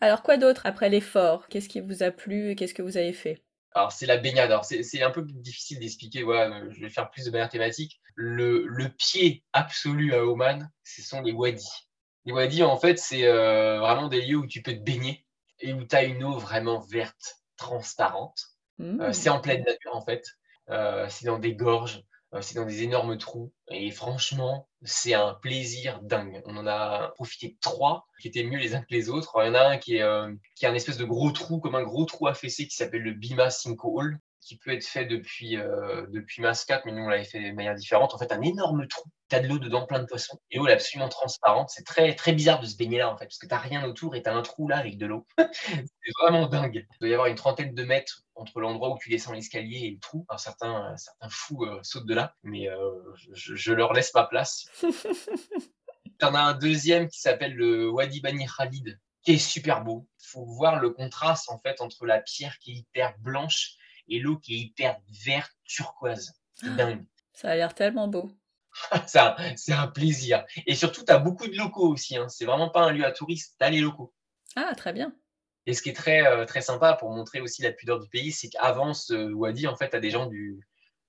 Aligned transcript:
Alors 0.00 0.22
quoi 0.22 0.36
d'autre 0.36 0.62
après 0.64 0.88
l'effort? 0.88 1.48
Qu'est-ce 1.48 1.68
qui 1.68 1.80
vous 1.80 2.02
a 2.02 2.10
plu 2.10 2.50
et 2.50 2.54
qu'est-ce 2.54 2.74
que 2.74 2.82
vous 2.82 2.96
avez 2.96 3.12
fait? 3.12 3.42
Alors, 3.74 3.92
c'est 3.92 4.06
la 4.06 4.16
baignade. 4.16 4.50
Alors, 4.50 4.64
c'est 4.64 5.02
un 5.02 5.10
peu 5.10 5.22
difficile 5.22 5.78
d'expliquer. 5.80 6.22
Voilà, 6.22 6.62
je 6.70 6.80
vais 6.80 6.88
faire 6.88 7.10
plus 7.10 7.26
de 7.26 7.30
manière 7.30 7.50
thématique. 7.50 8.00
Le, 8.14 8.66
le 8.66 8.88
pied 8.88 9.44
absolu 9.52 10.14
à 10.14 10.24
Oman, 10.24 10.70
ce 10.82 11.02
sont 11.02 11.20
les 11.20 11.32
wadis. 11.32 11.88
Les 12.24 12.32
wadis, 12.32 12.62
en 12.62 12.78
fait, 12.78 12.98
c'est 12.98 13.26
euh, 13.26 13.78
vraiment 13.78 14.08
des 14.08 14.22
lieux 14.22 14.36
où 14.36 14.46
tu 14.46 14.62
peux 14.62 14.72
te 14.72 14.82
baigner 14.82 15.26
et 15.60 15.74
où 15.74 15.84
tu 15.84 15.94
as 15.94 16.04
une 16.04 16.24
eau 16.24 16.38
vraiment 16.38 16.80
verte, 16.80 17.36
transparente. 17.56 18.38
Euh, 18.80 19.12
c'est 19.12 19.28
en 19.28 19.40
pleine 19.40 19.62
nature, 19.64 19.94
en 19.94 20.04
fait. 20.04 20.24
Euh, 20.70 21.06
c'est 21.08 21.26
dans 21.26 21.38
des 21.38 21.54
gorges. 21.54 22.02
Euh, 22.36 22.42
c'est 22.42 22.54
dans 22.54 22.64
des 22.64 22.82
énormes 22.82 23.16
trous. 23.18 23.52
Et 23.68 23.90
franchement, 23.90 24.68
c'est 24.82 25.14
un 25.14 25.34
plaisir 25.34 26.00
dingue. 26.02 26.42
On 26.46 26.56
en 26.56 26.66
a 26.66 27.12
profité 27.14 27.56
trois 27.60 28.06
qui 28.20 28.28
étaient 28.28 28.44
mieux 28.44 28.58
les 28.58 28.74
uns 28.74 28.80
que 28.80 28.94
les 28.94 29.08
autres. 29.08 29.32
Il 29.42 29.46
y 29.46 29.50
en 29.50 29.54
a 29.54 29.68
un 29.70 29.78
qui 29.78 29.96
est, 29.96 30.02
euh, 30.02 30.32
qui 30.54 30.64
est 30.64 30.68
un 30.68 30.74
espèce 30.74 30.98
de 30.98 31.04
gros 31.04 31.30
trou, 31.32 31.58
comme 31.60 31.74
un 31.74 31.82
gros 31.82 32.04
trou 32.04 32.26
affaissé 32.26 32.66
qui 32.66 32.76
s'appelle 32.76 33.02
le 33.02 33.12
Bima 33.12 33.48
Hall 33.82 34.18
qui 34.46 34.56
peut 34.56 34.72
être 34.72 34.86
fait 34.86 35.04
depuis, 35.04 35.56
euh, 35.56 36.06
depuis 36.08 36.40
Mascat, 36.40 36.80
mais 36.84 36.92
nous 36.92 37.02
on 37.02 37.08
l'avait 37.08 37.24
fait 37.24 37.50
de 37.50 37.54
manière 37.54 37.74
différente. 37.74 38.14
En 38.14 38.18
fait, 38.18 38.30
un 38.30 38.40
énorme 38.42 38.86
trou, 38.86 39.10
tu 39.28 39.34
as 39.34 39.40
de 39.40 39.48
l'eau 39.48 39.58
dedans, 39.58 39.86
plein 39.86 39.98
de 39.98 40.04
poissons, 40.04 40.38
et 40.52 40.58
l'eau 40.58 40.68
est 40.68 40.72
absolument 40.72 41.08
transparente. 41.08 41.68
C'est 41.70 41.84
très, 41.84 42.14
très 42.14 42.32
bizarre 42.32 42.60
de 42.60 42.66
se 42.66 42.76
baigner 42.76 42.98
là, 42.98 43.10
en 43.10 43.16
fait, 43.16 43.24
parce 43.24 43.38
que 43.38 43.48
tu 43.48 43.54
rien 43.54 43.84
autour 43.84 44.14
et 44.14 44.22
tu 44.22 44.28
as 44.28 44.34
un 44.34 44.42
trou 44.42 44.68
là 44.68 44.78
avec 44.78 44.98
de 44.98 45.06
l'eau. 45.06 45.26
c'est 45.36 46.12
vraiment 46.22 46.46
dingue. 46.46 46.86
Il 46.92 46.98
doit 47.00 47.08
y 47.08 47.12
avoir 47.12 47.26
une 47.26 47.34
trentaine 47.34 47.74
de 47.74 47.82
mètres 47.82 48.22
entre 48.36 48.60
l'endroit 48.60 48.90
où 48.90 48.98
tu 48.98 49.10
descends 49.10 49.32
l'escalier 49.32 49.86
et 49.86 49.90
le 49.90 49.98
trou. 49.98 50.24
Alors, 50.28 50.38
certains, 50.38 50.92
euh, 50.92 50.96
certains 50.96 51.28
fous 51.28 51.64
euh, 51.64 51.80
sautent 51.82 52.06
de 52.06 52.14
là, 52.14 52.36
mais 52.44 52.68
euh, 52.68 52.92
je, 53.34 53.56
je, 53.56 53.72
leur 53.72 53.92
laisse 53.92 54.14
ma 54.14 54.24
place. 54.24 54.66
Tu 56.18 56.24
en 56.24 56.34
as 56.34 56.40
un 56.40 56.54
deuxième 56.54 57.08
qui 57.08 57.20
s'appelle 57.20 57.52
le 57.52 57.90
Wadi 57.90 58.22
Bani 58.22 58.46
Khalid, 58.46 58.98
qui 59.22 59.32
est 59.32 59.38
super 59.38 59.84
beau. 59.84 60.08
Il 60.20 60.28
faut 60.28 60.46
voir 60.46 60.80
le 60.80 60.88
contraste 60.88 61.50
en 61.50 61.58
fait 61.58 61.82
entre 61.82 62.06
la 62.06 62.20
pierre 62.20 62.58
qui 62.58 62.70
est 62.70 62.74
hyper 62.76 63.18
blanche 63.18 63.76
et 64.08 64.18
l'eau 64.18 64.38
qui 64.38 64.54
est 64.54 64.58
hyper 64.58 64.98
verte, 65.24 65.52
turquoise. 65.64 66.34
C'est 66.54 66.68
ah, 66.68 66.74
dingue. 66.74 67.06
Ça 67.32 67.50
a 67.50 67.56
l'air 67.56 67.74
tellement 67.74 68.08
beau. 68.08 68.30
c'est 69.06 69.72
un 69.72 69.86
plaisir. 69.88 70.44
Et 70.66 70.74
surtout, 70.74 71.04
tu 71.04 71.12
as 71.12 71.18
beaucoup 71.18 71.46
de 71.46 71.56
locaux 71.56 71.88
aussi. 71.88 72.16
Hein. 72.16 72.28
C'est 72.28 72.44
vraiment 72.44 72.70
pas 72.70 72.82
un 72.82 72.92
lieu 72.92 73.04
à 73.04 73.12
touristes, 73.12 73.56
tu 73.58 73.66
as 73.66 73.70
les 73.70 73.80
locaux. 73.80 74.12
Ah, 74.54 74.74
très 74.74 74.92
bien. 74.92 75.14
Et 75.66 75.74
ce 75.74 75.82
qui 75.82 75.90
est 75.90 75.94
très, 75.94 76.26
euh, 76.26 76.44
très 76.44 76.62
sympa 76.62 76.94
pour 76.94 77.10
montrer 77.10 77.40
aussi 77.40 77.62
la 77.62 77.72
pudeur 77.72 77.98
du 77.98 78.08
pays, 78.08 78.32
c'est 78.32 78.48
qu'avant 78.48 78.94
ce 78.94 79.32
Wadi, 79.32 79.66
en 79.66 79.76
fait, 79.76 79.90
tu 79.90 79.96
as 79.96 80.00
des 80.00 80.10
gens 80.10 80.26
du, 80.26 80.60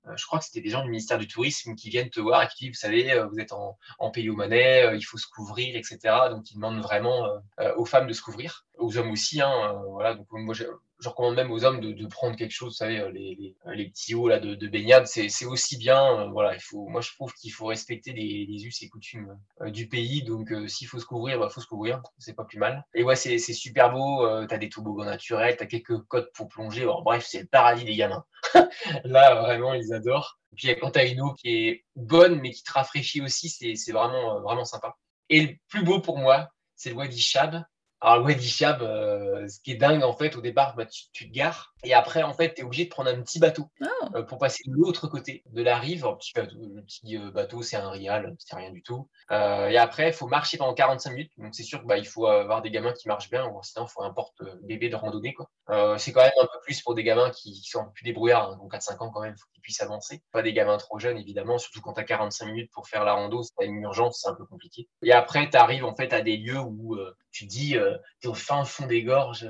euh, 0.07 0.13
je 0.17 0.25
crois 0.25 0.39
que 0.39 0.45
c'était 0.45 0.61
des 0.61 0.71
gens 0.71 0.81
du 0.81 0.89
ministère 0.89 1.19
du 1.19 1.27
Tourisme 1.27 1.75
qui 1.75 1.89
viennent 1.89 2.09
te 2.09 2.19
voir 2.19 2.43
et 2.43 2.47
qui 2.47 2.65
disent, 2.65 2.69
vous 2.69 2.79
savez, 2.79 3.11
euh, 3.11 3.27
vous 3.27 3.39
êtes 3.39 3.53
en, 3.53 3.77
en 3.99 4.09
pays 4.09 4.29
au 4.29 4.41
il 4.41 5.01
faut 5.03 5.17
se 5.17 5.27
couvrir, 5.27 5.75
etc. 5.75 5.99
Donc, 6.31 6.49
ils 6.49 6.55
demandent 6.55 6.81
vraiment 6.81 7.27
aux 7.75 7.85
femmes 7.85 8.07
de 8.07 8.13
se 8.13 8.21
couvrir, 8.21 8.65
aux 8.77 8.97
hommes 8.97 9.11
aussi. 9.11 9.41
Hein, 9.41 9.81
voilà, 9.89 10.15
donc 10.15 10.27
moi, 10.31 10.53
je 10.99 11.09
recommande 11.09 11.35
même 11.35 11.51
aux 11.51 11.63
hommes 11.63 11.79
de, 11.79 12.07
prendre 12.07 12.35
quelque 12.35 12.51
chose, 12.51 12.69
vous 12.69 12.75
savez, 12.75 12.99
euh, 12.99 13.09
euh, 13.09 13.73
les 13.75 13.89
petits 13.89 14.15
hauts 14.15 14.27
là, 14.27 14.39
de, 14.39 14.55
de 14.55 14.67
baignade, 14.67 15.05
c'est 15.05 15.45
aussi 15.45 15.77
bien. 15.77 16.21
Euh, 16.21 16.27
voilà, 16.29 16.55
il 16.55 16.61
faut, 16.61 16.87
moi, 16.87 17.01
je 17.01 17.11
trouve 17.13 17.33
qu'il 17.33 17.51
faut 17.51 17.67
respecter 17.67 18.13
les, 18.13 18.65
us 18.65 18.81
et 18.81 18.89
coutumes 18.89 19.37
du 19.67 19.87
pays. 19.87 20.23
Donc, 20.23 20.51
s'il 20.67 20.87
faut 20.87 20.99
se 20.99 21.05
couvrir, 21.05 21.37
il 21.37 21.39
bah, 21.39 21.49
faut 21.49 21.61
se 21.61 21.67
couvrir. 21.67 22.01
C'est 22.17 22.33
pas 22.33 22.45
plus 22.45 22.57
mal. 22.57 22.85
Et 22.95 23.03
ouais, 23.03 23.15
c'est 23.15 23.37
super 23.37 23.91
beau. 23.91 24.27
tu 24.47 24.53
as 24.53 24.57
des 24.57 24.69
toboggans 24.69 25.05
naturels, 25.05 25.57
tu 25.57 25.63
as 25.63 25.67
quelques 25.67 25.99
côtes 26.03 26.31
pour 26.33 26.47
plonger. 26.47 26.85
bref, 27.03 27.25
c'est 27.27 27.41
le 27.41 27.47
paradis 27.47 27.85
des 27.85 27.95
gamins. 27.95 28.25
là, 29.03 29.35
vraiment, 29.35 29.73
ils 29.73 29.93
adorent. 29.93 30.39
Et 30.53 30.55
puis, 30.55 30.75
quand 30.79 30.91
tu 30.91 30.99
as 30.99 31.05
une 31.05 31.21
eau 31.21 31.33
qui 31.33 31.49
est 31.49 31.85
bonne, 31.95 32.39
mais 32.39 32.51
qui 32.51 32.63
te 32.63 32.71
rafraîchit 32.71 33.21
aussi, 33.21 33.49
c'est 33.49 33.91
vraiment, 33.91 34.41
vraiment 34.41 34.65
sympa. 34.65 34.95
Et 35.29 35.41
le 35.41 35.53
plus 35.67 35.83
beau 35.83 35.99
pour 35.99 36.17
moi, 36.17 36.49
c'est 36.75 36.91
le 36.91 36.95
Wadi 36.95 37.19
Shab. 37.19 37.63
Alors, 37.99 38.19
le 38.19 38.25
Wadi 38.25 38.47
Shab, 38.47 38.81
euh, 38.81 39.47
ce 39.47 39.59
qui 39.59 39.71
est 39.71 39.77
dingue, 39.77 40.03
en 40.03 40.13
fait, 40.13 40.35
au 40.35 40.41
départ, 40.41 40.75
bah, 40.75 40.85
tu, 40.85 41.27
te 41.27 41.33
gares 41.33 41.73
et 41.83 41.93
après, 41.93 42.23
en 42.23 42.33
fait, 42.33 42.55
tu 42.55 42.61
es 42.61 42.63
obligé 42.63 42.85
de 42.85 42.89
prendre 42.89 43.09
un 43.09 43.21
petit 43.21 43.39
bateau 43.39 43.69
oh. 43.81 43.85
euh, 44.15 44.23
pour 44.23 44.39
passer 44.39 44.63
de 44.65 44.73
l'autre 44.73 45.07
côté 45.07 45.43
de 45.51 45.61
la 45.61 45.77
rive. 45.77 46.05
le 46.05 46.17
petit 46.17 46.33
bateau, 46.33 46.55
le 46.57 46.81
petit 46.81 47.17
euh, 47.17 47.31
bateau 47.31 47.61
c'est 47.61 47.75
un 47.75 47.89
rial, 47.89 48.35
c'est 48.39 48.55
rien 48.55 48.71
du 48.71 48.81
tout. 48.81 49.09
Euh, 49.31 49.67
et 49.69 49.77
après, 49.77 50.07
il 50.07 50.13
faut 50.13 50.27
marcher 50.27 50.57
pendant 50.57 50.73
45 50.73 51.11
minutes. 51.11 51.31
Donc, 51.37 51.53
c'est 51.53 51.63
sûr 51.63 51.79
qu'il 51.79 51.87
bah, 51.87 52.03
faut 52.03 52.25
avoir 52.25 52.61
des 52.61 52.71
gamins 52.71 52.93
qui 52.93 53.07
marchent 53.07 53.29
bien, 53.29 53.47
ou 53.47 53.61
sinon, 53.61 53.85
il 53.85 53.91
faut 53.91 54.03
un 54.03 54.11
porte-bébé 54.11 54.89
de 54.89 54.95
randonnée. 54.95 55.33
Quoi. 55.33 55.49
c'est 55.97 56.11
quand 56.11 56.21
même 56.21 56.31
un 56.41 56.45
peu 56.45 56.59
plus 56.63 56.81
pour 56.81 56.95
des 56.95 57.03
gamins 57.03 57.29
qui, 57.29 57.55
sont 57.63 57.85
plus 57.93 58.03
débrouillards, 58.03 58.51
hein, 58.51 58.57
donc 58.57 58.73
4-5 58.73 59.03
ans 59.03 59.11
quand 59.11 59.21
même, 59.21 59.35
il 59.35 59.39
faut 59.39 59.47
qu'ils 59.53 59.61
puissent 59.61 59.81
avancer. 59.81 60.23
Pas 60.31 60.41
des 60.41 60.53
gamins 60.53 60.77
trop 60.77 60.99
jeunes, 60.99 61.17
évidemment, 61.17 61.57
surtout 61.57 61.81
quand 61.81 61.93
tu 61.93 61.99
as 61.99 62.05
45 62.05 62.45
minutes 62.47 62.71
pour 62.71 62.87
faire 62.87 63.03
la 63.03 63.13
rando, 63.13 63.43
c'est 63.43 63.55
pas 63.55 63.65
une 63.65 63.81
urgence, 63.81 64.21
c'est 64.21 64.29
un 64.29 64.35
peu 64.35 64.45
compliqué. 64.45 64.87
Et 65.03 65.11
après, 65.11 65.49
tu 65.49 65.57
arrives 65.57 65.85
en 65.85 65.95
fait 65.95 66.13
à 66.13 66.21
des 66.21 66.37
lieux 66.37 66.59
où 66.59 66.97
tu 67.31 67.45
dis, 67.45 67.75
tu 68.19 68.27
es 68.27 68.27
au 68.27 68.33
fin 68.33 68.63
fond 68.65 68.87
des 68.87 69.03
gorges 69.03 69.47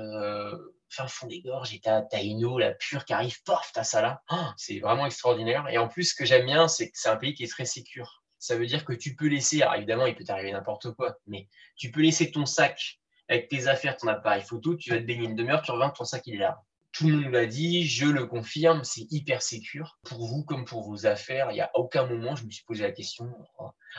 fin 0.88 1.06
fond 1.06 1.26
des 1.26 1.40
gorges 1.40 1.74
et 1.74 1.80
t'as 1.80 2.02
as 2.12 2.22
une 2.22 2.44
eau 2.44 2.58
la 2.58 2.72
pure 2.72 3.04
qui 3.04 3.12
arrive, 3.12 3.42
paf, 3.44 3.70
t'as 3.72 3.84
ça 3.84 4.02
là. 4.02 4.22
Oh, 4.30 4.46
c'est 4.56 4.78
vraiment 4.80 5.06
extraordinaire. 5.06 5.68
Et 5.70 5.78
en 5.78 5.88
plus, 5.88 6.10
ce 6.10 6.14
que 6.14 6.24
j'aime 6.24 6.46
bien, 6.46 6.68
c'est 6.68 6.90
que 6.90 6.98
c'est 6.98 7.08
un 7.08 7.16
pays 7.16 7.34
qui 7.34 7.44
est 7.44 7.48
très 7.48 7.64
sécur. 7.64 8.22
Ça 8.38 8.56
veut 8.56 8.66
dire 8.66 8.84
que 8.84 8.92
tu 8.92 9.16
peux 9.16 9.26
laisser, 9.26 9.62
alors 9.62 9.74
évidemment, 9.74 10.06
il 10.06 10.14
peut 10.14 10.24
t'arriver 10.24 10.52
n'importe 10.52 10.92
quoi, 10.92 11.16
mais 11.26 11.48
tu 11.76 11.90
peux 11.90 12.00
laisser 12.00 12.30
ton 12.30 12.46
sac 12.46 13.00
avec 13.28 13.48
tes 13.48 13.66
affaires, 13.66 13.96
ton 13.96 14.08
appareil 14.08 14.42
photo, 14.42 14.76
tu 14.76 14.90
vas 14.90 14.98
te 14.98 15.02
baigner 15.02 15.24
une 15.24 15.34
demi-heure, 15.34 15.62
tu 15.62 15.70
reviens, 15.70 15.90
ton 15.90 16.04
sac 16.04 16.22
il 16.26 16.36
est 16.36 16.38
là 16.38 16.62
tout 16.92 17.08
le 17.08 17.16
monde 17.16 17.32
l'a 17.32 17.46
dit, 17.46 17.86
je 17.86 18.06
le 18.06 18.26
confirme, 18.26 18.82
c'est 18.82 19.06
hyper 19.10 19.42
sécur 19.42 19.98
pour 20.04 20.26
vous 20.26 20.44
comme 20.44 20.64
pour 20.64 20.82
vos 20.82 21.06
affaires. 21.06 21.50
Il 21.50 21.54
n'y 21.54 21.60
a 21.60 21.70
aucun 21.74 22.06
moment, 22.06 22.34
je 22.34 22.44
me 22.44 22.50
suis 22.50 22.64
posé 22.64 22.82
la 22.82 22.92
question. 22.92 23.30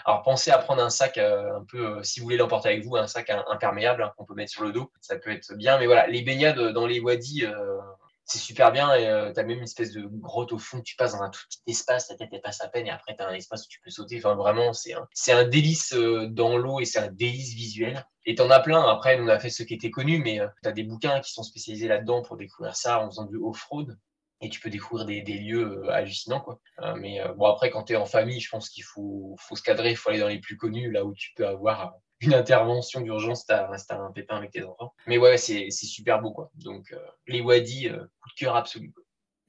Alors, 0.05 0.23
pensez 0.23 0.51
à 0.51 0.57
prendre 0.57 0.83
un 0.83 0.89
sac 0.89 1.17
euh, 1.17 1.57
un 1.57 1.65
peu, 1.65 1.97
euh, 1.97 2.03
si 2.03 2.19
vous 2.19 2.25
voulez 2.25 2.37
l'emporter 2.37 2.69
avec 2.69 2.83
vous, 2.83 2.95
un 2.95 3.07
sac 3.07 3.29
imperméable 3.47 4.03
hein, 4.03 4.13
qu'on 4.17 4.25
peut 4.25 4.33
mettre 4.33 4.51
sur 4.51 4.63
le 4.63 4.71
dos. 4.71 4.91
Ça 5.01 5.17
peut 5.17 5.31
être 5.31 5.55
bien, 5.55 5.77
mais 5.77 5.85
voilà, 5.85 6.07
les 6.07 6.21
baignades 6.21 6.59
dans 6.73 6.87
les 6.87 6.99
wadis, 6.99 7.45
euh, 7.45 7.79
c'est 8.29 8.37
super 8.37 8.71
bien 8.71 8.93
et 8.93 9.07
euh, 9.07 9.33
tu 9.33 9.39
as 9.39 9.43
même 9.43 9.57
une 9.57 9.63
espèce 9.63 9.91
de 9.91 10.03
grotte 10.03 10.53
au 10.53 10.59
fond, 10.59 10.81
tu 10.81 10.95
passes 10.95 11.13
dans 11.13 11.23
un 11.23 11.29
tout 11.29 11.41
petit 11.49 11.61
espace, 11.65 12.07
ta 12.07 12.15
tête 12.15 12.29
elle 12.31 12.41
passe 12.41 12.61
à 12.61 12.67
peine 12.67 12.85
et 12.85 12.91
après 12.91 13.15
tu 13.15 13.23
as 13.23 13.27
un 13.27 13.33
espace 13.33 13.65
où 13.65 13.69
tu 13.69 13.79
peux 13.81 13.89
sauter. 13.89 14.17
Enfin 14.19 14.35
vraiment, 14.35 14.71
c'est 14.71 14.93
un, 14.93 15.07
c'est 15.13 15.31
un 15.31 15.45
délice 15.45 15.93
euh, 15.93 16.27
dans 16.27 16.55
l'eau 16.57 16.79
et 16.79 16.85
c'est 16.85 16.99
un 16.99 17.11
délice 17.11 17.53
visuel. 17.55 18.05
Et 18.25 18.35
t'en 18.35 18.49
as 18.51 18.59
plein. 18.59 18.87
Après, 18.87 19.19
on 19.19 19.27
a 19.27 19.39
fait 19.39 19.49
ce 19.49 19.63
qui 19.63 19.73
était 19.73 19.89
connu, 19.89 20.19
mais 20.19 20.39
euh, 20.39 20.47
tu 20.61 20.69
as 20.69 20.71
des 20.71 20.83
bouquins 20.83 21.19
qui 21.21 21.31
sont 21.31 21.41
spécialisés 21.41 21.87
là-dedans 21.87 22.21
pour 22.21 22.37
découvrir 22.37 22.75
ça 22.75 22.99
en 22.99 23.09
faisant 23.09 23.25
du 23.25 23.37
off-road. 23.37 23.97
Et 24.41 24.49
tu 24.49 24.59
peux 24.61 24.69
découvrir 24.69 25.05
des, 25.05 25.21
des 25.21 25.33
lieux 25.33 25.89
hallucinants. 25.89 26.39
Quoi. 26.39 26.61
mais 26.95 27.19
bon, 27.35 27.45
après, 27.47 27.71
quand 27.71 27.83
tu 27.83 27.93
es 27.93 27.97
en 27.97 28.05
famille, 28.05 28.39
je 28.39 28.49
pense 28.49 28.69
qu'il 28.69 28.85
faut, 28.85 29.35
faut 29.37 29.57
se 29.57 29.61
cadrer, 29.61 29.89
il 29.89 29.97
faut 29.97 30.11
aller 30.11 30.19
dans 30.19 30.29
les 30.29 30.39
plus 30.39 30.55
connus, 30.55 30.91
là 30.91 31.03
où 31.03 31.13
tu 31.13 31.31
peux 31.35 31.45
avoir 31.45 31.95
une 32.21 32.33
intervention 32.33 33.01
d'urgence, 33.01 33.45
tu 33.45 33.53
as, 33.53 33.69
un 33.89 34.11
pépin 34.11 34.37
avec 34.37 34.51
tes 34.51 34.63
enfants. 34.63 34.93
Mais 35.07 35.17
ouais, 35.17 35.37
c'est 35.37 35.69
super 35.71 36.21
beau, 36.21 36.31
quoi. 36.31 36.51
Donc, 36.55 36.91
euh, 36.91 36.97
les 37.27 37.41
wadis, 37.41 37.87
euh, 37.87 37.99
coup 38.21 38.29
de 38.29 38.35
cœur 38.37 38.55
absolu. 38.55 38.93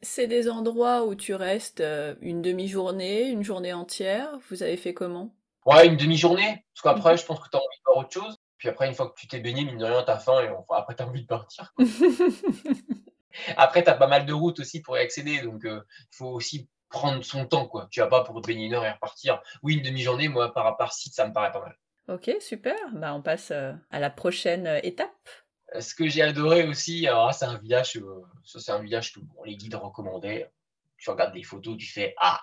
C'est 0.03 0.27
des 0.27 0.49
endroits 0.49 1.05
où 1.05 1.15
tu 1.15 1.35
restes 1.35 1.81
euh, 1.81 2.15
une 2.21 2.43
demi-journée, 2.43 3.29
une 3.29 3.43
journée 3.43 3.73
entière. 3.73 4.39
Vous 4.49 4.63
avez 4.63 4.77
fait 4.77 4.95
comment? 4.95 5.35
Ouais, 5.67 5.87
une 5.87 5.97
demi-journée. 5.97 6.65
Parce 6.75 6.83
qu'après, 6.83 7.17
je 7.17 7.27
pense 7.27 7.41
que 7.41 7.49
tu 7.51 7.57
as 7.57 7.61
envie 7.61 7.79
de 7.79 7.83
voir 7.85 7.99
autre 7.99 8.13
chose. 8.13 8.37
Puis 8.57 8.69
après, 8.69 8.87
une 8.87 8.95
fois 8.95 9.09
que 9.09 9.19
tu 9.19 9.27
t'es 9.27 9.41
baigné, 9.41 9.65
mine 9.65 9.79
de 9.79 9.85
rien, 9.85 10.03
tu 10.03 10.11
as 10.11 10.19
faim 10.19 10.41
et 10.43 10.49
après, 10.71 10.95
tu 10.95 11.03
as 11.03 11.07
envie 11.07 11.23
de 11.23 11.27
partir. 11.27 11.75
après, 13.57 13.83
tu 13.83 13.91
as 13.91 13.95
pas 13.95 14.07
mal 14.07 14.27
de 14.27 14.33
routes 14.33 14.61
aussi 14.61 14.81
pour 14.81 14.97
y 14.97 15.01
accéder. 15.01 15.43
Donc, 15.43 15.63
il 15.65 15.83
faut 16.11 16.29
aussi 16.29 16.69
prendre 16.89 17.23
son 17.25 17.47
temps. 17.47 17.67
quoi. 17.67 17.89
Tu 17.91 18.01
vas 18.01 18.07
pas 18.07 18.23
pour 18.23 18.41
te 18.41 18.47
baigner 18.47 18.67
une 18.67 18.75
heure 18.75 18.85
et 18.85 18.91
repartir. 18.91 19.43
Oui, 19.63 19.75
une 19.75 19.83
demi-journée, 19.83 20.29
moi, 20.29 20.53
par, 20.53 20.77
par 20.77 20.93
site, 20.93 21.15
ça 21.15 21.27
me 21.27 21.33
paraît 21.33 21.53
pas 21.53 21.61
mal. 21.61 21.77
Ok, 22.09 22.31
super. 22.41 22.77
Bah, 22.93 23.15
on 23.15 23.23
passe 23.23 23.51
euh, 23.51 23.73
à 23.91 24.01
la 24.01 24.11
prochaine 24.11 24.67
euh, 24.67 24.81
étape. 24.83 25.29
Euh, 25.75 25.81
ce 25.81 25.95
que 25.95 26.09
j'ai 26.09 26.23
adoré 26.23 26.67
aussi, 26.67 27.07
c'est 27.33 27.45
un 27.45 27.59
village, 27.59 27.99
c'est 28.45 28.73
un 28.73 28.83
village 28.83 29.13
que 29.13 29.21
les 29.45 29.57
guides 29.57 29.77
recommandaient. 29.77 30.51
Tu 30.99 31.11
regardes 31.11 31.33
des 31.33 31.43
photos, 31.43 31.77
tu 31.79 31.87
fais 31.87 32.15
ah, 32.19 32.41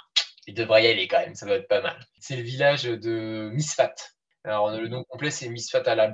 il 0.47 0.53
devrait 0.53 0.85
y 0.85 0.87
aller 0.87 1.07
quand 1.07 1.19
même, 1.19 1.35
ça 1.35 1.45
va 1.45 1.55
être 1.55 1.67
pas 1.67 1.81
mal. 1.81 1.99
C'est 2.19 2.37
le 2.37 2.43
village 2.43 2.83
de 2.83 3.49
Misfat. 3.53 3.93
Alors 4.43 4.71
le 4.71 4.87
nom 4.87 5.03
complet 5.03 5.29
c'est 5.29 5.49
Misfat 5.49 5.83
à 5.85 5.95
la. 5.95 6.11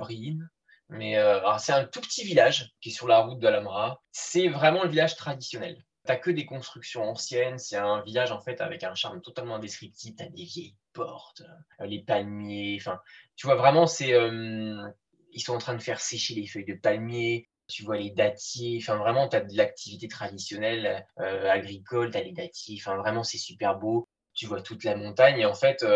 Mais 0.90 1.16
c'est 1.58 1.72
un 1.72 1.84
tout 1.84 2.00
petit 2.00 2.24
village 2.24 2.72
qui 2.80 2.90
est 2.90 2.92
sur 2.92 3.06
la 3.06 3.20
route 3.20 3.38
d'Alamra. 3.38 4.02
C'est 4.10 4.48
vraiment 4.48 4.82
le 4.82 4.90
village 4.90 5.16
traditionnel. 5.16 5.82
T'as 6.04 6.16
que 6.16 6.30
des 6.30 6.44
constructions 6.44 7.02
anciennes. 7.02 7.58
C'est 7.58 7.76
un 7.76 8.02
village 8.02 8.30
en 8.30 8.40
fait 8.40 8.60
avec 8.60 8.84
un 8.84 8.94
charme 8.94 9.22
totalement 9.22 9.56
indescriptible. 9.56 10.16
T'as 10.16 10.28
des 10.28 10.44
vieilles 10.44 10.76
portes, 10.92 11.42
euh, 11.80 11.86
les 11.86 12.02
palmiers. 12.02 12.76
Enfin, 12.78 13.00
tu 13.36 13.46
vois 13.46 13.56
vraiment, 13.56 13.86
c'est 13.86 14.12
euh, 14.12 14.86
ils 15.32 15.40
sont 15.40 15.54
en 15.54 15.58
train 15.58 15.74
de 15.74 15.82
faire 15.82 16.00
sécher 16.00 16.34
les 16.34 16.46
feuilles 16.46 16.66
de 16.66 16.74
palmier. 16.74 17.48
Tu 17.68 17.84
vois 17.84 17.96
les 17.96 18.10
dattiers. 18.10 18.78
Enfin, 18.82 18.96
vraiment, 18.96 19.28
tu 19.28 19.36
as 19.36 19.40
de 19.40 19.56
l'activité 19.56 20.06
traditionnelle 20.08 21.06
euh, 21.20 21.50
agricole. 21.50 22.10
Tu 22.10 22.18
as 22.18 22.22
les 22.22 22.32
dattiers. 22.32 22.76
Enfin, 22.80 22.96
vraiment, 22.98 23.24
c'est 23.24 23.38
super 23.38 23.78
beau. 23.78 24.06
Tu 24.34 24.46
vois 24.46 24.60
toute 24.60 24.84
la 24.84 24.96
montagne 24.96 25.40
et 25.40 25.46
en 25.46 25.54
fait, 25.54 25.86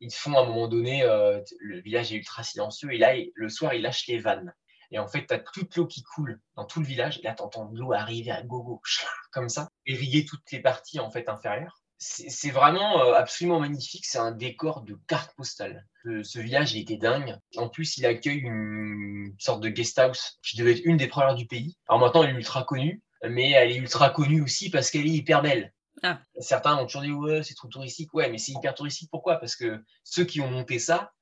ils 0.00 0.12
font 0.12 0.34
à 0.34 0.42
un 0.42 0.44
moment 0.44 0.68
donné, 0.68 1.02
le 1.02 1.80
village 1.80 2.12
est 2.12 2.16
ultra 2.16 2.42
silencieux 2.42 2.92
et 2.92 2.98
là, 2.98 3.14
le 3.34 3.48
soir, 3.48 3.72
ils 3.72 3.80
lâchent 3.80 4.06
les 4.06 4.18
vannes. 4.18 4.52
Et 4.90 4.98
en 4.98 5.06
fait, 5.06 5.26
tu 5.26 5.34
as 5.34 5.38
toute 5.38 5.76
l'eau 5.76 5.86
qui 5.86 6.02
coule 6.02 6.40
dans 6.56 6.64
tout 6.64 6.80
le 6.80 6.86
village. 6.86 7.18
Et 7.18 7.22
là, 7.22 7.34
tu 7.34 7.42
entends 7.42 7.70
l'eau 7.72 7.92
arriver 7.92 8.30
à 8.30 8.42
gogo, 8.42 8.80
comme 9.32 9.48
ça, 9.48 9.68
irriguer 9.86 10.24
toutes 10.24 10.50
les 10.52 10.60
parties 10.60 11.00
en 11.00 11.10
fait 11.10 11.28
inférieures. 11.28 11.82
c'est 11.98 12.50
vraiment 12.50 13.12
absolument 13.14 13.60
magnifique. 13.60 14.06
C'est 14.06 14.18
un 14.18 14.32
décor 14.32 14.82
de 14.82 14.98
carte 15.06 15.34
postale. 15.36 15.86
ce 16.04 16.38
village, 16.38 16.74
il 16.74 16.80
était 16.80 16.96
dingue. 16.96 17.36
En 17.56 17.68
plus, 17.68 17.96
il 17.96 18.06
accueille 18.06 18.40
une 18.40 19.34
sorte 19.38 19.62
de 19.62 19.68
guest 19.68 19.98
house 19.98 20.38
qui 20.42 20.56
devait 20.56 20.72
être 20.72 20.84
une 20.84 20.96
des 20.96 21.08
premières 21.08 21.34
du 21.34 21.46
pays. 21.46 21.76
Alors 21.88 22.00
maintenant, 22.00 22.22
elle 22.22 22.30
est 22.30 22.38
ultra 22.38 22.64
connue, 22.64 23.02
mais 23.28 23.50
elle 23.52 23.72
est 23.72 23.76
ultra 23.76 24.10
connue 24.10 24.42
aussi 24.42 24.70
parce 24.70 24.90
qu'elle 24.90 25.06
est 25.06 25.10
hyper 25.10 25.42
belle. 25.42 25.72
Ah. 26.02 26.20
Certains 26.40 26.76
ont 26.76 26.84
toujours 26.84 27.02
dit 27.02 27.12
ouais, 27.12 27.42
c'est 27.42 27.54
trop 27.54 27.68
touristique. 27.68 28.12
Ouais, 28.14 28.30
mais 28.30 28.38
c'est 28.38 28.52
hyper 28.52 28.74
touristique. 28.74 29.08
Pourquoi? 29.10 29.36
Parce 29.36 29.56
que 29.56 29.82
ceux 30.04 30.24
qui 30.24 30.40
ont 30.40 30.50
monté 30.50 30.78
ça, 30.78 31.12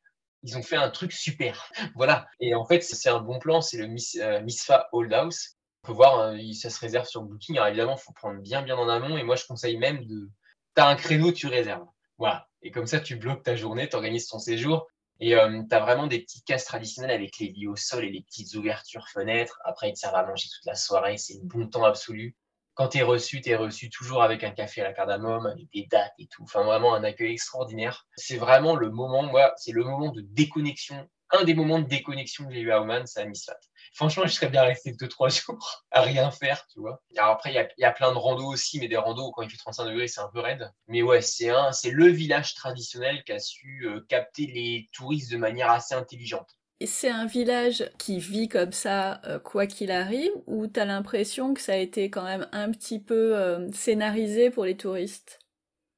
ils 0.44 0.56
ont 0.58 0.62
fait 0.62 0.76
un 0.76 0.90
truc 0.90 1.12
super. 1.12 1.70
voilà. 1.96 2.26
Et 2.38 2.54
en 2.54 2.64
fait, 2.64 2.82
c'est 2.82 3.08
un 3.08 3.20
bon 3.20 3.38
plan. 3.38 3.60
C'est 3.60 3.78
le 3.78 3.86
Miss, 3.86 4.18
Misfa 4.42 4.88
Old 4.92 5.12
House. 5.12 5.56
On 5.82 5.88
peut 5.88 5.92
voir, 5.92 6.20
hein, 6.20 6.38
ça 6.52 6.70
se 6.70 6.78
réserve 6.78 7.06
sur 7.06 7.22
Booking. 7.22 7.56
Alors 7.56 7.68
évidemment, 7.68 7.96
il 7.96 8.02
faut 8.02 8.12
prendre 8.12 8.40
bien, 8.40 8.62
bien 8.62 8.76
en 8.76 8.88
amont. 8.88 9.16
Et 9.16 9.22
moi, 9.22 9.36
je 9.36 9.44
conseille 9.46 9.78
même 9.78 10.04
de. 10.04 10.30
Tu 10.76 10.82
as 10.82 10.86
un 10.86 10.96
créneau, 10.96 11.32
tu 11.32 11.46
réserves. 11.46 11.86
Voilà. 12.18 12.46
Et 12.62 12.70
comme 12.70 12.86
ça, 12.86 13.00
tu 13.00 13.16
bloques 13.16 13.42
ta 13.42 13.56
journée, 13.56 13.88
tu 13.88 13.96
organises 13.96 14.28
ton 14.28 14.38
séjour. 14.38 14.86
Et 15.20 15.34
euh, 15.36 15.62
tu 15.68 15.74
as 15.74 15.80
vraiment 15.80 16.06
des 16.06 16.20
petites 16.20 16.44
cases 16.44 16.64
traditionnelles 16.64 17.12
avec 17.12 17.38
les 17.38 17.48
lits 17.48 17.68
au 17.68 17.76
sol 17.76 18.04
et 18.04 18.10
les 18.10 18.22
petites 18.22 18.54
ouvertures 18.54 19.08
fenêtres. 19.08 19.58
Après, 19.64 19.88
ils 19.88 19.94
te 19.94 19.98
servent 19.98 20.16
à 20.16 20.26
manger 20.26 20.48
toute 20.54 20.66
la 20.66 20.74
soirée. 20.74 21.16
C'est 21.16 21.36
un 21.36 21.44
bon 21.44 21.68
temps 21.68 21.84
absolu 21.84 22.36
quand 22.74 22.88
tu 22.88 22.98
es 22.98 23.02
reçu, 23.02 23.40
tu 23.40 23.50
es 23.50 23.56
reçu 23.56 23.88
toujours 23.88 24.22
avec 24.22 24.42
un 24.44 24.50
café 24.50 24.80
à 24.80 24.84
la 24.84 24.92
cardamome, 24.92 25.46
avec 25.46 25.70
des 25.72 25.86
dates 25.90 26.12
et 26.18 26.26
tout. 26.26 26.42
Enfin, 26.42 26.64
vraiment 26.64 26.94
un 26.94 27.04
accueil 27.04 27.32
extraordinaire. 27.32 28.06
C'est 28.16 28.36
vraiment 28.36 28.74
le 28.74 28.90
moment, 28.90 29.22
moi, 29.22 29.52
c'est 29.56 29.72
le 29.72 29.84
moment 29.84 30.10
de 30.10 30.20
déconnexion. 30.20 31.08
Un 31.30 31.44
des 31.44 31.54
moments 31.54 31.78
de 31.78 31.86
déconnexion 31.86 32.46
que 32.46 32.54
j'ai 32.54 32.60
eu 32.60 32.70
à 32.70 32.80
Oman, 32.80 33.06
c'est 33.06 33.20
à 33.20 33.24
Misfat. 33.24 33.58
Franchement, 33.92 34.24
je 34.26 34.32
serais 34.32 34.48
bien 34.48 34.62
resté 34.62 34.92
deux, 34.92 35.08
trois 35.08 35.28
jours 35.28 35.84
à 35.90 36.02
rien 36.02 36.30
faire, 36.30 36.66
tu 36.72 36.80
vois. 36.80 37.00
Alors 37.16 37.30
après, 37.30 37.52
il 37.52 37.68
y 37.78 37.84
a, 37.84 37.92
plein 37.92 38.12
de 38.12 38.18
randos 38.18 38.52
aussi, 38.52 38.78
mais 38.80 38.88
des 38.88 38.96
randos, 38.96 39.32
quand 39.32 39.42
il 39.42 39.50
fait 39.50 39.56
35 39.56 39.84
degrés, 39.86 40.08
c'est 40.08 40.20
un 40.20 40.30
peu 40.32 40.40
raide. 40.40 40.70
Mais 40.88 41.02
ouais, 41.02 41.22
c'est 41.22 41.50
le 41.90 42.06
village 42.08 42.54
traditionnel 42.54 43.22
qui 43.24 43.32
a 43.32 43.38
su 43.38 43.86
euh, 43.86 44.04
capter 44.08 44.46
les 44.46 44.88
touristes 44.92 45.30
de 45.30 45.36
manière 45.36 45.70
assez 45.70 45.94
intelligente 45.94 46.56
c'est 46.82 47.10
un 47.10 47.26
village 47.26 47.88
qui 47.98 48.18
vit 48.18 48.48
comme 48.48 48.72
ça, 48.72 49.20
euh, 49.24 49.38
quoi 49.38 49.66
qu'il 49.66 49.90
arrive, 49.90 50.32
ou 50.46 50.66
tu 50.66 50.80
as 50.80 50.84
l'impression 50.84 51.54
que 51.54 51.60
ça 51.60 51.72
a 51.72 51.76
été 51.76 52.10
quand 52.10 52.24
même 52.24 52.48
un 52.52 52.70
petit 52.70 53.00
peu 53.00 53.36
euh, 53.36 53.70
scénarisé 53.72 54.50
pour 54.50 54.64
les 54.64 54.76
touristes? 54.76 55.38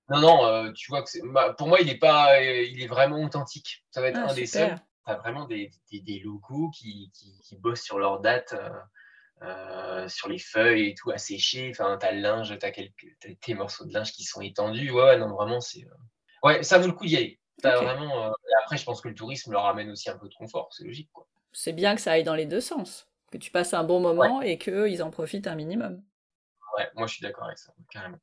Non, 0.09 0.21
non, 0.21 0.47
euh, 0.47 0.73
tu 0.73 0.91
vois 0.91 1.03
que 1.03 1.33
bah, 1.33 1.55
pour 1.57 1.69
moi, 1.69 1.81
il 1.81 1.89
est 1.89 1.99
pas, 1.99 2.41
il 2.41 2.81
est 2.81 2.87
vraiment 2.87 3.23
authentique. 3.23 3.85
Ça 3.91 4.01
va 4.01 4.09
être 4.09 4.21
ah, 4.23 4.31
un 4.31 4.35
des 4.35 4.47
seuls. 4.47 4.77
Tu 5.07 5.13
as 5.13 5.17
vraiment 5.17 5.47
des, 5.47 5.71
des, 5.91 6.21
locaux 6.21 6.71
qui, 6.71 7.11
qui, 7.13 7.57
bossent 7.57 7.83
sur 7.83 7.99
leurs 7.99 8.21
dates. 8.21 8.55
sur 10.09 10.29
les 10.29 10.39
feuilles 10.39 10.91
et 10.91 10.95
tout 10.95 11.11
à 11.11 11.19
sécher, 11.19 11.71
enfin 11.71 11.97
t'as 12.01 12.13
le 12.13 12.21
linge, 12.21 12.57
t'as 12.59 12.71
quelques 12.71 13.07
tes 13.41 13.55
morceaux 13.55 13.85
de 13.85 13.93
linge 13.93 14.13
qui 14.13 14.25
sont 14.25 14.41
étendus, 14.41 14.91
ouais, 14.91 15.19
non 15.19 15.35
vraiment 15.35 15.61
c'est 15.61 15.85
ouais 16.43 16.63
ça 16.63 16.79
vaut 16.79 16.87
le 16.87 16.93
coup 16.93 17.07
d'y 17.07 17.17
aller. 17.17 17.41
Vraiment, 17.63 18.33
après, 18.63 18.77
je 18.77 18.85
pense 18.85 19.01
que 19.01 19.09
le 19.09 19.15
tourisme 19.15 19.53
leur 19.53 19.67
amène 19.67 19.91
aussi 19.91 20.11
un 20.11 20.19
peu 20.19 20.29
de 20.29 20.35
confort, 20.35 20.69
c'est 20.73 20.85
logique. 20.85 21.11
Quoi. 21.13 21.27
C'est 21.53 21.73
bien 21.73 21.95
que 21.95 22.01
ça 22.01 22.13
aille 22.13 22.25
dans 22.25 22.35
les 22.35 22.47
deux 22.47 22.61
sens, 22.61 23.09
que 23.31 23.39
tu 23.39 23.51
passes 23.51 23.75
un 23.75 23.85
bon 23.85 24.01
moment 24.01 24.43
et 24.43 24.59
qu'ils 24.59 25.03
en 25.03 25.11
profitent 25.11 25.47
un 25.47 25.55
minimum. 25.55 26.03
Ouais, 26.77 26.91
moi 26.95 27.07
je 27.07 27.15
suis 27.15 27.23
d'accord 27.23 27.45
avec 27.45 27.59
ça, 27.59 27.73
carrément. 27.91 28.19